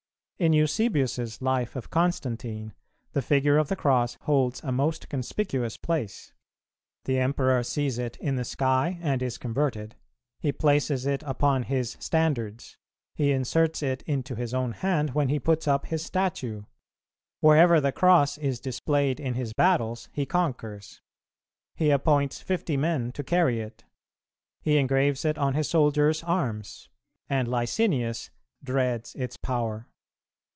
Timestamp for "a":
4.63-4.71